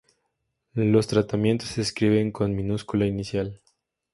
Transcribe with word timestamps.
Los 0.73 1.05
tratamientos 1.05 1.69
se 1.69 1.81
escriben 1.81 2.31
con 2.31 2.55
minúscula 2.55 3.05
inicial. 3.05 3.61